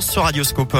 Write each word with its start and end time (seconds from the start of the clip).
Sur 0.00 0.22
Radioscope. 0.22 0.76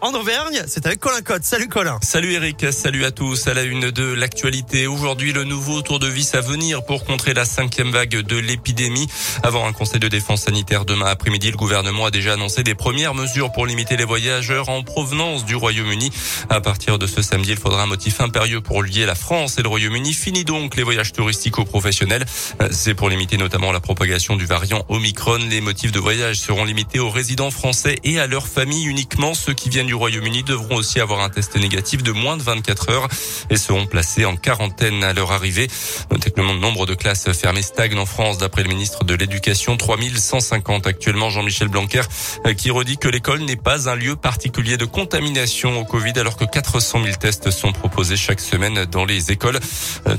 En 0.00 0.14
Auvergne, 0.14 0.62
c'est 0.66 0.86
avec 0.86 0.98
Colin 0.98 1.20
Cotte. 1.20 1.44
Salut 1.44 1.68
Colin. 1.68 1.98
Salut 2.00 2.32
Eric, 2.32 2.72
salut 2.72 3.04
à 3.04 3.10
tous. 3.10 3.48
À 3.48 3.54
la 3.54 3.64
une 3.64 3.90
de 3.90 4.14
l'actualité, 4.14 4.86
aujourd'hui 4.86 5.32
le 5.32 5.44
nouveau 5.44 5.82
tour 5.82 5.98
de 5.98 6.06
vis 6.06 6.34
à 6.34 6.40
venir 6.40 6.86
pour 6.86 7.04
contrer 7.04 7.34
la 7.34 7.44
cinquième 7.44 7.90
vague 7.90 8.08
de 8.08 8.36
l'épidémie. 8.38 9.08
Avant 9.42 9.66
un 9.66 9.72
conseil 9.72 10.00
de 10.00 10.08
défense 10.08 10.44
sanitaire 10.44 10.86
demain 10.86 11.06
après-midi, 11.06 11.50
le 11.50 11.58
gouvernement 11.58 12.06
a 12.06 12.10
déjà 12.10 12.32
annoncé 12.32 12.62
des 12.62 12.74
premières 12.74 13.12
mesures 13.12 13.52
pour 13.52 13.66
limiter 13.66 13.98
les 13.98 14.04
voyageurs 14.04 14.70
en 14.70 14.82
provenance 14.82 15.44
du 15.44 15.54
Royaume-Uni. 15.54 16.10
À 16.48 16.62
partir 16.62 16.98
de 16.98 17.06
ce 17.06 17.20
samedi, 17.20 17.50
il 17.50 17.58
faudra 17.58 17.82
un 17.82 17.86
motif 17.86 18.22
impérieux 18.22 18.62
pour 18.62 18.82
lier 18.82 19.04
la 19.04 19.14
France 19.14 19.58
et 19.58 19.62
le 19.62 19.68
Royaume-Uni. 19.68 20.14
Fini 20.14 20.44
donc 20.44 20.76
les 20.76 20.82
voyages 20.82 21.12
touristiques 21.12 21.58
aux 21.58 21.66
professionnels. 21.66 22.24
C'est 22.70 22.94
pour 22.94 23.10
limiter 23.10 23.36
notamment 23.36 23.72
la 23.72 23.80
propagation 23.80 24.36
du 24.36 24.46
variant 24.46 24.86
Omicron. 24.88 25.40
Les 25.50 25.60
motifs 25.60 25.92
de 25.92 26.00
voyage 26.00 26.40
seront 26.40 26.64
limités 26.64 27.00
aux 27.00 27.10
résidents 27.10 27.50
français 27.50 27.96
et 28.02 28.18
à 28.18 28.26
leurs 28.26 28.46
familles 28.46 28.86
uniquement 28.86 29.34
qui 29.58 29.68
viennent 29.68 29.86
du 29.86 29.94
Royaume-Uni 29.94 30.42
devront 30.42 30.76
aussi 30.76 31.00
avoir 31.00 31.20
un 31.20 31.28
test 31.28 31.56
négatif 31.56 32.02
de 32.02 32.12
moins 32.12 32.36
de 32.36 32.42
24 32.42 32.90
heures 32.90 33.08
et 33.50 33.56
seront 33.56 33.86
placés 33.86 34.24
en 34.24 34.36
quarantaine 34.36 35.04
à 35.04 35.12
leur 35.12 35.32
arrivée. 35.32 35.68
Notez 36.10 36.32
le 36.36 36.58
nombre 36.58 36.86
de 36.86 36.94
classes 36.94 37.30
fermées 37.32 37.62
stagne 37.62 37.98
en 37.98 38.06
France 38.06 38.38
d'après 38.38 38.62
le 38.62 38.68
ministre 38.68 39.04
de 39.04 39.14
l'Éducation. 39.14 39.76
3150 39.76 40.86
actuellement. 40.86 41.30
Jean-Michel 41.30 41.68
Blanquer 41.68 42.02
euh, 42.46 42.54
qui 42.54 42.70
redit 42.70 42.98
que 42.98 43.08
l'école 43.08 43.40
n'est 43.40 43.56
pas 43.56 43.88
un 43.88 43.94
lieu 43.94 44.16
particulier 44.16 44.76
de 44.76 44.84
contamination 44.84 45.78
au 45.80 45.84
Covid 45.84 46.12
alors 46.16 46.36
que 46.36 46.44
400 46.44 47.02
000 47.02 47.16
tests 47.16 47.50
sont 47.50 47.72
proposés 47.72 48.16
chaque 48.16 48.40
semaine 48.40 48.84
dans 48.84 49.04
les 49.04 49.32
écoles. 49.32 49.58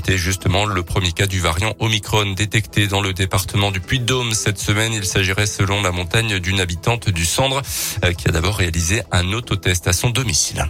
C'est 0.06 0.18
justement 0.18 0.64
le 0.64 0.82
premier 0.82 1.12
cas 1.12 1.26
du 1.26 1.40
variant 1.40 1.74
Omicron 1.78 2.32
détecté 2.32 2.86
dans 2.86 3.00
le 3.00 3.12
département 3.12 3.70
du 3.70 3.80
Puy-de-Dôme 3.80 4.32
cette 4.34 4.58
semaine. 4.58 4.92
Il 4.92 5.04
s'agirait 5.04 5.46
selon 5.46 5.82
la 5.82 5.92
montagne 5.92 6.38
d'une 6.38 6.60
habitante 6.60 7.08
du 7.10 7.24
Cendre 7.24 7.62
euh, 8.04 8.12
qui 8.12 8.28
a 8.28 8.32
d'abord 8.32 8.56
réalisé 8.56 9.02
un 9.12 9.29
autotest 9.34 9.88
à 9.88 9.92
son 9.92 10.10
domicile. 10.10 10.64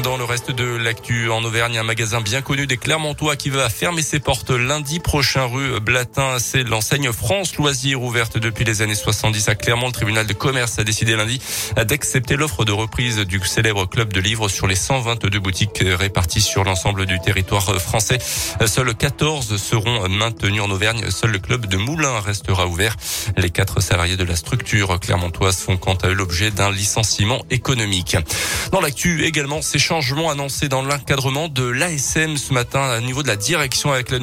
Dans 0.00 0.16
le 0.16 0.24
reste 0.24 0.50
de 0.50 0.64
l'actu 0.64 1.30
en 1.30 1.44
Auvergne, 1.44 1.76
un 1.76 1.82
magasin 1.82 2.22
bien 2.22 2.40
connu 2.40 2.66
des 2.66 2.78
Clermontois 2.78 3.36
qui 3.36 3.50
va 3.50 3.68
fermer 3.68 4.00
ses 4.00 4.20
portes 4.20 4.50
lundi 4.50 5.00
prochain 5.00 5.44
rue 5.44 5.80
Blatin. 5.80 6.38
C'est 6.38 6.62
l'enseigne 6.62 7.12
France 7.12 7.56
Loisirs 7.56 8.02
ouverte 8.02 8.38
depuis 8.38 8.64
les 8.64 8.80
années 8.80 8.94
70 8.94 9.50
à 9.50 9.54
Clermont. 9.54 9.88
Le 9.88 9.92
tribunal 9.92 10.26
de 10.26 10.32
commerce 10.32 10.78
a 10.78 10.84
décidé 10.84 11.14
lundi 11.14 11.40
d'accepter 11.76 12.36
l'offre 12.36 12.64
de 12.64 12.72
reprise 12.72 13.18
du 13.18 13.38
célèbre 13.44 13.86
club 13.86 14.14
de 14.14 14.20
livres 14.20 14.48
sur 14.48 14.66
les 14.66 14.76
122 14.76 15.38
boutiques 15.38 15.84
réparties 15.84 16.40
sur 16.40 16.64
l'ensemble 16.64 17.04
du 17.04 17.20
territoire 17.20 17.78
français. 17.80 18.18
Seuls 18.64 18.94
14 18.94 19.56
seront 19.56 20.08
maintenus 20.08 20.62
en 20.62 20.70
Auvergne. 20.70 21.10
Seul 21.10 21.32
le 21.32 21.38
club 21.38 21.66
de 21.66 21.76
Moulins 21.76 22.20
restera 22.20 22.66
ouvert. 22.66 22.96
Les 23.36 23.50
quatre 23.50 23.80
salariés 23.80 24.16
de 24.16 24.24
la 24.24 24.36
structure 24.36 24.98
clermontoise 25.00 25.58
font 25.58 25.76
quant 25.76 25.94
à 25.96 26.08
eux 26.08 26.14
l'objet 26.14 26.50
d'un 26.50 26.70
licenciement 26.70 27.44
économique. 27.50 28.16
Dans 28.70 28.80
l'actu 28.80 29.24
également, 29.24 29.60
c'est 29.60 29.81
changements 29.82 30.30
annoncés 30.30 30.68
dans 30.68 30.82
l'encadrement 30.82 31.48
de 31.48 31.64
l'ASM 31.64 32.36
ce 32.36 32.54
matin 32.54 32.82
à 32.82 33.00
niveau 33.00 33.24
de 33.24 33.28
la 33.28 33.34
direction 33.34 33.90
avec 33.90 34.10
la, 34.12 34.20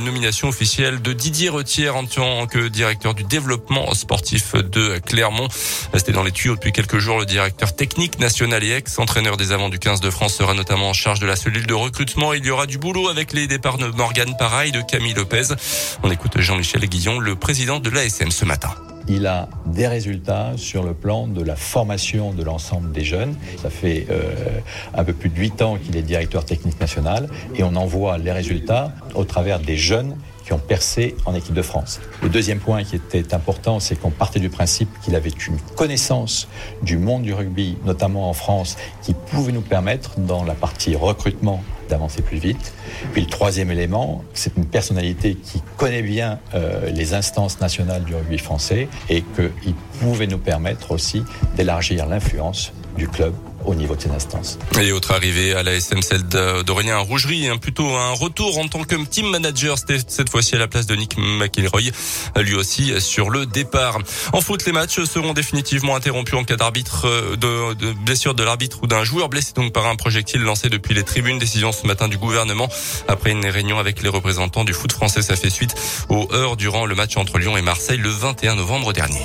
nomination 0.00 0.48
officielle 0.48 1.00
de 1.00 1.12
Didier 1.12 1.48
Retière 1.48 1.94
en 1.94 2.04
tant 2.06 2.48
que 2.48 2.66
directeur 2.66 3.14
du 3.14 3.22
développement 3.22 3.94
sportif 3.94 4.56
de 4.56 4.98
Clermont. 4.98 5.46
C'était 5.94 6.10
dans 6.10 6.24
les 6.24 6.32
tuyaux 6.32 6.56
depuis 6.56 6.72
quelques 6.72 6.98
jours. 6.98 7.20
Le 7.20 7.24
directeur 7.24 7.76
technique 7.76 8.18
national 8.18 8.64
et 8.64 8.72
ex-entraîneur 8.72 9.36
des 9.36 9.52
avants 9.52 9.68
du 9.68 9.78
15 9.78 10.00
de 10.00 10.10
France 10.10 10.34
sera 10.34 10.54
notamment 10.54 10.88
en 10.90 10.92
charge 10.92 11.20
de 11.20 11.26
la 11.26 11.36
cellule 11.36 11.66
de 11.66 11.74
recrutement. 11.74 12.32
Il 12.32 12.44
y 12.44 12.50
aura 12.50 12.66
du 12.66 12.78
boulot 12.78 13.08
avec 13.08 13.32
les 13.32 13.46
départs 13.46 13.78
de 13.78 13.86
Morgane 13.86 14.36
Pareil, 14.36 14.72
de 14.72 14.80
Camille 14.80 15.14
Lopez. 15.14 15.54
On 16.02 16.10
écoute 16.10 16.32
Jean-Michel 16.40 16.84
Guillon, 16.88 17.20
le 17.20 17.36
président 17.36 17.78
de 17.78 17.90
l'ASM 17.90 18.32
ce 18.32 18.44
matin 18.44 18.74
il 19.10 19.26
a 19.26 19.48
des 19.66 19.88
résultats 19.88 20.52
sur 20.56 20.84
le 20.84 20.94
plan 20.94 21.26
de 21.26 21.42
la 21.42 21.56
formation 21.56 22.32
de 22.32 22.44
l'ensemble 22.44 22.92
des 22.92 23.04
jeunes. 23.04 23.34
Ça 23.60 23.68
fait 23.68 24.06
euh, 24.08 24.60
un 24.94 25.02
peu 25.02 25.12
plus 25.12 25.30
de 25.30 25.36
huit 25.36 25.60
ans 25.62 25.78
qu'il 25.82 25.96
est 25.96 26.02
directeur 26.02 26.44
technique 26.44 26.80
national 26.80 27.28
et 27.56 27.64
on 27.64 27.74
en 27.74 27.86
voit 27.86 28.18
les 28.18 28.30
résultats 28.30 28.92
au 29.14 29.24
travers 29.24 29.58
des 29.58 29.76
jeunes 29.76 30.16
qui 30.44 30.52
ont 30.52 30.58
percé 30.58 31.16
en 31.26 31.34
équipe 31.34 31.54
de 31.54 31.62
France. 31.62 32.00
Le 32.22 32.28
deuxième 32.28 32.58
point 32.58 32.84
qui 32.84 32.96
était 32.96 33.34
important, 33.34 33.80
c'est 33.80 33.96
qu'on 33.96 34.10
partait 34.10 34.40
du 34.40 34.50
principe 34.50 34.88
qu'il 35.02 35.14
avait 35.14 35.30
une 35.30 35.58
connaissance 35.76 36.48
du 36.82 36.98
monde 36.98 37.22
du 37.22 37.32
rugby, 37.32 37.76
notamment 37.84 38.28
en 38.28 38.32
France, 38.32 38.76
qui 39.02 39.14
pouvait 39.14 39.52
nous 39.52 39.60
permettre, 39.60 40.18
dans 40.18 40.44
la 40.44 40.54
partie 40.54 40.94
recrutement, 40.96 41.62
d'avancer 41.88 42.22
plus 42.22 42.38
vite. 42.38 42.72
Puis 43.12 43.22
le 43.22 43.28
troisième 43.28 43.70
élément, 43.70 44.24
c'est 44.32 44.56
une 44.56 44.66
personnalité 44.66 45.34
qui 45.34 45.60
connaît 45.76 46.02
bien 46.02 46.38
euh, 46.54 46.88
les 46.90 47.14
instances 47.14 47.60
nationales 47.60 48.04
du 48.04 48.14
rugby 48.14 48.38
français 48.38 48.88
et 49.08 49.22
qu'il 49.22 49.74
pouvait 50.00 50.28
nous 50.28 50.38
permettre 50.38 50.92
aussi 50.92 51.24
d'élargir 51.56 52.06
l'influence 52.06 52.72
du 52.96 53.08
club 53.08 53.34
au 53.64 53.74
niveau 53.74 53.94
de 53.96 54.00
ces. 54.02 54.58
Et 54.80 54.92
autre 54.92 55.12
arrivée 55.12 55.54
à 55.54 55.62
la 55.62 55.78
SMCL 55.78 56.64
d'Aurélien 56.64 56.98
Rougerie, 56.98 57.48
hein, 57.48 57.56
plutôt 57.56 57.88
un 57.96 58.12
retour 58.12 58.58
en 58.58 58.68
tant 58.68 58.84
que 58.84 58.96
team 59.04 59.28
manager, 59.30 59.76
cette 59.78 60.28
fois-ci 60.30 60.56
à 60.56 60.58
la 60.58 60.68
place 60.68 60.86
de 60.86 60.94
Nick 60.94 61.16
McIlroy, 61.18 61.90
lui 62.36 62.54
aussi 62.54 63.00
sur 63.00 63.30
le 63.30 63.46
départ. 63.46 63.98
En 64.32 64.40
foot, 64.40 64.64
les 64.66 64.72
matchs 64.72 65.02
seront 65.04 65.32
définitivement 65.32 65.96
interrompus 65.96 66.34
en 66.34 66.44
cas 66.44 66.56
d'arbitre 66.56 67.06
euh, 67.06 67.36
de, 67.36 67.74
de, 67.74 67.92
blessure 67.92 68.34
de 68.34 68.42
l'arbitre 68.42 68.78
ou 68.82 68.86
d'un 68.86 69.04
joueur 69.04 69.28
blessé 69.28 69.52
donc 69.54 69.72
par 69.72 69.86
un 69.86 69.96
projectile 69.96 70.42
lancé 70.42 70.68
depuis 70.68 70.94
les 70.94 71.02
tribunes. 71.02 71.38
Décision 71.38 71.72
ce 71.72 71.86
matin 71.86 72.08
du 72.08 72.18
gouvernement 72.18 72.68
après 73.08 73.30
une 73.30 73.46
réunion 73.46 73.78
avec 73.78 74.02
les 74.02 74.08
représentants 74.08 74.64
du 74.64 74.72
foot 74.72 74.92
français. 74.92 75.22
Ça 75.22 75.36
fait 75.36 75.50
suite 75.50 75.74
aux 76.08 76.28
heures 76.32 76.56
durant 76.56 76.86
le 76.86 76.94
match 76.94 77.16
entre 77.16 77.38
Lyon 77.38 77.56
et 77.56 77.62
Marseille 77.62 77.98
le 77.98 78.10
21 78.10 78.56
novembre 78.56 78.92
dernier. 78.92 79.24